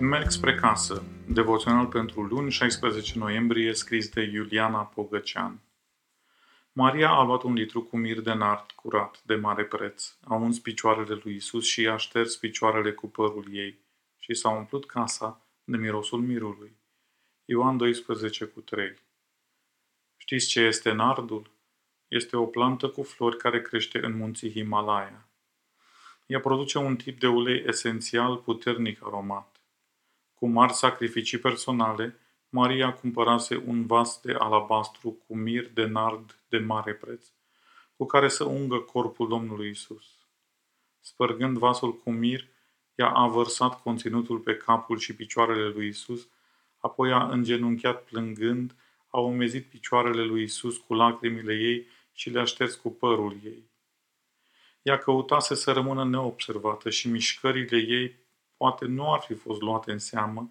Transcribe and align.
Merg 0.00 0.30
spre 0.30 0.54
casă. 0.54 1.04
Devoțional 1.28 1.86
pentru 1.86 2.22
luni, 2.22 2.50
16 2.50 3.18
noiembrie, 3.18 3.74
scris 3.74 4.08
de 4.08 4.22
Iuliana 4.22 4.78
Pogăcean. 4.78 5.60
Maria 6.72 7.10
a 7.10 7.22
luat 7.22 7.42
un 7.42 7.52
litru 7.52 7.82
cu 7.82 7.96
mir 7.96 8.20
de 8.20 8.32
nard 8.32 8.70
curat, 8.70 9.22
de 9.22 9.34
mare 9.34 9.64
preț, 9.64 10.16
a 10.24 10.34
uns 10.34 10.58
picioarele 10.58 11.20
lui 11.22 11.34
Isus 11.34 11.66
și 11.66 11.80
i-a 11.80 11.96
șters 11.96 12.36
picioarele 12.36 12.92
cu 12.92 13.06
părul 13.08 13.46
ei 13.50 13.78
și 14.18 14.34
s-a 14.34 14.48
umplut 14.48 14.86
casa 14.86 15.40
de 15.64 15.76
mirosul 15.76 16.20
mirului. 16.20 16.76
Ioan 17.44 17.76
12 17.76 18.44
cu 18.44 18.60
3 18.60 18.94
Știți 20.16 20.46
ce 20.46 20.60
este 20.60 20.92
nardul? 20.92 21.50
Este 22.08 22.36
o 22.36 22.46
plantă 22.46 22.88
cu 22.88 23.02
flori 23.02 23.36
care 23.36 23.62
crește 23.62 24.04
în 24.04 24.16
munții 24.16 24.50
Himalaya. 24.50 25.28
Ea 26.26 26.40
produce 26.40 26.78
un 26.78 26.96
tip 26.96 27.20
de 27.20 27.26
ulei 27.26 27.64
esențial 27.66 28.36
puternic 28.36 29.02
aromat. 29.02 29.55
Cu 30.46 30.52
mari 30.52 30.72
sacrificii 30.72 31.38
personale, 31.38 32.18
Maria 32.48 32.92
cumpărase 32.92 33.62
un 33.66 33.86
vas 33.86 34.20
de 34.22 34.32
alabastru 34.32 35.16
cu 35.26 35.36
mir 35.36 35.70
de 35.74 35.84
nard 35.84 36.38
de 36.48 36.58
mare 36.58 36.92
preț, 36.92 37.26
cu 37.96 38.06
care 38.06 38.28
să 38.28 38.44
ungă 38.44 38.78
corpul 38.78 39.28
Domnului 39.28 39.70
Isus. 39.70 40.04
Spărgând 41.00 41.58
vasul 41.58 41.98
cu 41.98 42.10
mir, 42.10 42.46
ea 42.94 43.08
a 43.08 43.26
vărsat 43.26 43.82
conținutul 43.82 44.38
pe 44.38 44.56
capul 44.56 44.98
și 44.98 45.14
picioarele 45.14 45.68
lui 45.68 45.88
Isus, 45.88 46.28
apoi 46.78 47.12
a 47.12 47.28
îngenunchiat 47.28 48.02
plângând, 48.02 48.74
a 49.10 49.18
umezit 49.18 49.64
picioarele 49.64 50.24
lui 50.24 50.42
Isus 50.42 50.76
cu 50.76 50.94
lacrimile 50.94 51.54
ei 51.54 51.86
și 52.12 52.30
le-a 52.30 52.44
șters 52.44 52.74
cu 52.74 52.90
părul 52.90 53.36
ei. 53.44 53.70
Ea 54.82 54.98
căutase 54.98 55.54
să 55.54 55.72
rămână 55.72 56.04
neobservată 56.04 56.90
și 56.90 57.08
mișcările 57.08 57.76
ei 57.76 58.24
poate 58.56 58.84
nu 58.84 59.12
ar 59.12 59.20
fi 59.20 59.34
fost 59.34 59.60
luate 59.60 59.92
în 59.92 59.98
seamă, 59.98 60.50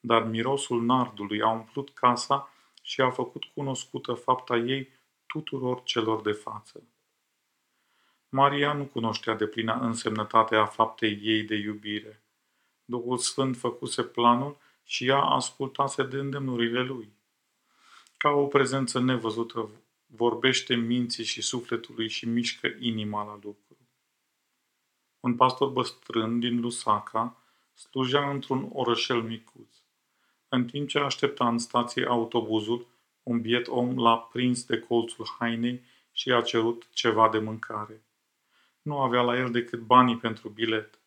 dar 0.00 0.22
mirosul 0.22 0.82
nardului 0.82 1.42
a 1.42 1.48
umplut 1.48 1.90
casa 1.90 2.52
și 2.82 3.00
a 3.00 3.10
făcut 3.10 3.44
cunoscută 3.44 4.12
fapta 4.12 4.56
ei 4.56 4.88
tuturor 5.26 5.82
celor 5.82 6.22
de 6.22 6.32
față. 6.32 6.82
Maria 8.28 8.72
nu 8.72 8.84
cunoștea 8.84 9.34
de 9.34 9.46
plina 9.46 9.86
însemnătatea 9.86 10.66
faptei 10.66 11.20
ei 11.22 11.42
de 11.42 11.54
iubire. 11.54 12.22
Duhul 12.84 13.18
Sfânt 13.18 13.56
făcuse 13.56 14.02
planul 14.02 14.56
și 14.84 15.06
ea 15.06 15.20
ascultase 15.20 16.02
de 16.02 16.16
îndemnurile 16.16 16.82
lui. 16.82 17.12
Ca 18.16 18.28
o 18.28 18.46
prezență 18.46 19.00
nevăzută, 19.00 19.70
vorbește 20.06 20.74
minții 20.74 21.24
și 21.24 21.42
sufletului 21.42 22.08
și 22.08 22.28
mișcă 22.28 22.68
inima 22.78 23.24
la 23.24 23.32
lucru. 23.32 23.76
Un 25.20 25.36
pastor 25.36 25.68
băstrân 25.68 26.40
din 26.40 26.60
Lusaka 26.60 27.39
slujea 27.80 28.30
într-un 28.30 28.68
orășel 28.72 29.22
micuț. 29.22 29.74
În 30.48 30.64
timp 30.64 30.88
ce 30.88 30.98
aștepta 30.98 31.48
în 31.48 31.58
stație 31.58 32.06
autobuzul, 32.06 32.86
un 33.22 33.40
biet 33.40 33.68
om 33.68 33.98
l-a 33.98 34.18
prins 34.18 34.64
de 34.64 34.78
colțul 34.78 35.26
hainei 35.38 35.82
și 36.12 36.28
i-a 36.28 36.40
cerut 36.40 36.88
ceva 36.92 37.28
de 37.28 37.38
mâncare. 37.38 38.04
Nu 38.82 38.98
avea 38.98 39.22
la 39.22 39.38
el 39.38 39.50
decât 39.50 39.80
banii 39.80 40.16
pentru 40.16 40.48
bilet. 40.48 40.98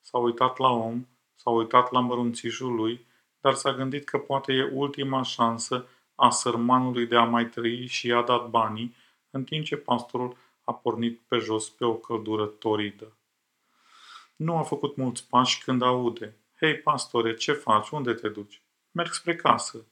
S-a 0.00 0.18
uitat 0.18 0.58
la 0.58 0.70
om, 0.70 1.06
s-a 1.34 1.50
uitat 1.50 1.92
la 1.92 2.00
mărunțișul 2.00 2.74
lui, 2.74 3.06
dar 3.40 3.54
s-a 3.54 3.74
gândit 3.74 4.04
că 4.04 4.18
poate 4.18 4.52
e 4.52 4.70
ultima 4.72 5.22
șansă 5.22 5.86
a 6.14 6.30
sărmanului 6.30 7.06
de 7.06 7.16
a 7.16 7.24
mai 7.24 7.48
trăi 7.48 7.86
și 7.86 8.06
i-a 8.06 8.22
dat 8.22 8.48
banii, 8.48 8.94
în 9.30 9.44
timp 9.44 9.64
ce 9.64 9.76
pastorul 9.76 10.36
a 10.64 10.74
pornit 10.74 11.20
pe 11.28 11.36
jos 11.36 11.70
pe 11.70 11.84
o 11.84 11.94
căldură 11.94 12.46
toridă. 12.46 13.16
Nu 14.36 14.56
a 14.56 14.62
făcut 14.62 14.96
mulți 14.96 15.28
pași 15.28 15.62
când 15.62 15.82
aude. 15.82 16.36
Hei, 16.56 16.78
pastore, 16.78 17.34
ce 17.34 17.52
faci? 17.52 17.88
Unde 17.88 18.12
te 18.14 18.28
duci? 18.28 18.62
Merg 18.90 19.12
spre 19.12 19.36
casă. 19.36 19.86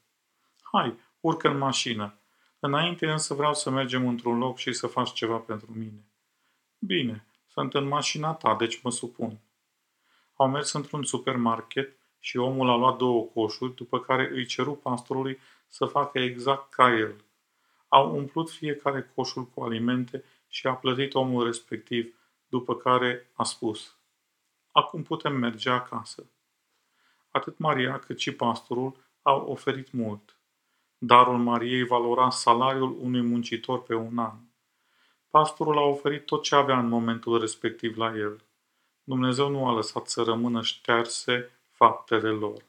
Hai, 0.73 0.99
urcă 1.21 1.49
în 1.49 1.59
mașină. 1.59 2.19
Înainte 2.59 3.11
însă 3.11 3.35
vreau 3.35 3.55
să 3.55 3.71
mergem 3.71 4.09
într-un 4.09 4.39
loc 4.39 4.59
și 4.59 4.73
să 4.73 4.87
faci 4.87 5.13
ceva 5.13 5.37
pentru 5.37 5.73
mine. 5.73 6.05
Bine, 6.79 7.27
sunt 7.47 7.75
în 7.75 7.87
mașina 7.87 8.33
ta, 8.33 8.55
deci 8.55 8.83
mă 8.83 8.91
supun. 8.91 9.39
Au 10.35 10.49
mers 10.49 10.73
într-un 10.73 11.05
supermarket 11.05 11.97
și 12.19 12.37
omul 12.37 12.71
a 12.71 12.77
luat 12.77 12.97
două 12.97 13.23
coșuri, 13.23 13.75
după 13.75 14.01
care 14.01 14.31
îi 14.33 14.47
ceru 14.47 14.75
pastorului 14.75 15.39
să 15.69 15.85
facă 15.85 16.19
exact 16.19 16.73
ca 16.73 16.95
el. 16.95 17.25
Au 17.89 18.17
umplut 18.17 18.51
fiecare 18.51 19.13
coșul 19.15 19.45
cu 19.45 19.63
alimente 19.63 20.25
și 20.49 20.67
a 20.67 20.75
plătit 20.75 21.15
omul 21.15 21.45
respectiv, 21.45 22.15
după 22.49 22.77
care 22.77 23.31
a 23.33 23.45
spus– 23.45 23.89
Acum 24.77 25.03
putem 25.03 25.37
merge 25.37 25.71
acasă. 25.71 26.27
Atât 27.31 27.59
Maria 27.59 27.99
cât 27.99 28.19
și 28.19 28.33
pastorul 28.33 28.97
au 29.23 29.47
oferit 29.47 29.93
mult. 29.93 30.37
Darul 30.99 31.39
Mariei 31.39 31.87
valora 31.87 32.31
salariul 32.31 32.97
unui 33.01 33.21
muncitor 33.21 33.83
pe 33.83 33.95
un 33.95 34.19
an. 34.19 34.37
Pastorul 35.31 35.79
a 35.79 35.81
oferit 35.81 36.27
tot 36.27 36.43
ce 36.43 36.55
avea 36.55 36.79
în 36.79 36.89
momentul 36.89 37.41
respectiv 37.41 37.97
la 37.97 38.17
el. 38.17 38.45
Dumnezeu 39.05 39.49
nu 39.49 39.67
a 39.67 39.73
lăsat 39.73 40.07
să 40.07 40.23
rămână 40.23 40.63
șterse 40.63 41.51
faptele 41.71 42.29
lor. 42.29 42.65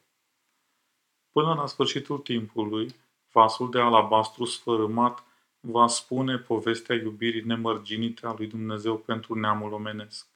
Până 1.32 1.54
la 1.54 1.66
sfârșitul 1.66 2.18
timpului, 2.18 2.96
vasul 3.32 3.70
de 3.70 3.80
alabastru 3.80 4.46
sfărâmat 4.46 5.24
va 5.60 5.88
spune 5.88 6.38
povestea 6.38 6.96
iubirii 6.96 7.46
nemărginite 7.46 8.26
a 8.28 8.34
lui 8.38 8.48
Dumnezeu 8.48 8.98
pentru 8.98 9.40
neamul 9.40 9.74
omenesc. 9.74 10.34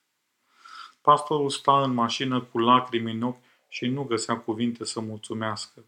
Pastorul 1.02 1.50
sta 1.50 1.82
în 1.84 1.94
mașină 1.94 2.42
cu 2.42 2.60
lacrimi 2.60 3.12
în 3.12 3.22
ochi 3.22 3.44
și 3.68 3.86
nu 3.88 4.04
găsea 4.04 4.38
cuvinte 4.38 4.86
să 4.86 5.00
mulțumească. 5.00 5.86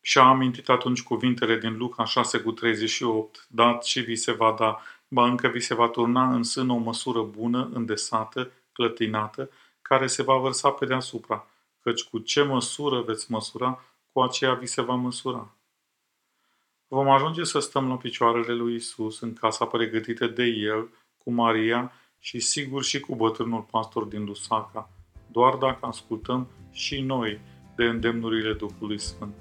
Și-a 0.00 0.22
amintit 0.22 0.68
atunci 0.68 1.02
cuvintele 1.02 1.58
din 1.58 1.76
Luca 1.76 2.04
6 2.04 2.40
cu 2.40 2.52
38, 2.52 3.46
dat 3.48 3.84
și 3.84 4.00
vi 4.00 4.16
se 4.16 4.32
va 4.32 4.54
da, 4.58 4.80
ba 5.08 5.26
încă 5.26 5.48
vi 5.48 5.60
se 5.60 5.74
va 5.74 5.88
turna 5.88 6.34
în 6.34 6.42
sân 6.42 6.70
o 6.70 6.76
măsură 6.76 7.22
bună, 7.22 7.70
îndesată, 7.72 8.50
clătinată, 8.72 9.50
care 9.82 10.06
se 10.06 10.22
va 10.22 10.36
vărsa 10.36 10.70
pe 10.70 10.86
deasupra, 10.86 11.46
căci 11.80 12.02
cu 12.02 12.18
ce 12.18 12.42
măsură 12.42 13.00
veți 13.00 13.30
măsura, 13.30 13.84
cu 14.12 14.20
aceea 14.20 14.54
vi 14.54 14.66
se 14.66 14.82
va 14.82 14.94
măsura. 14.94 15.54
Vom 16.88 17.08
ajunge 17.08 17.44
să 17.44 17.58
stăm 17.58 17.88
la 17.88 17.96
picioarele 17.96 18.52
lui 18.52 18.74
Isus 18.74 19.20
în 19.20 19.32
casa 19.32 19.66
pregătită 19.66 20.26
de 20.26 20.44
El, 20.44 20.88
cu 21.18 21.30
Maria 21.32 21.92
și 22.24 22.40
sigur 22.40 22.84
și 22.84 23.00
cu 23.00 23.14
bătrânul 23.14 23.66
pastor 23.70 24.04
din 24.04 24.24
Lusaka, 24.24 24.90
doar 25.32 25.54
dacă 25.54 25.86
ascultăm 25.86 26.48
și 26.70 27.00
noi 27.00 27.40
de 27.76 27.84
îndemnurile 27.84 28.52
Duhului 28.52 29.00
Sfânt. 29.00 29.34